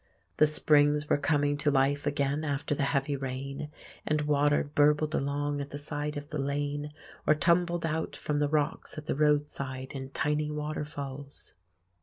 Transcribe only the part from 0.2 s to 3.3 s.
The springs were coming to life again, after the heavy